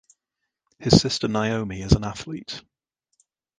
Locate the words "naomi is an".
1.27-2.03